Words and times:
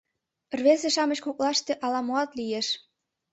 Рвезе-шамыч 0.57 1.19
коклаште 1.25 1.73
ала-моат 1.85 2.29
лиеш. 2.37 2.67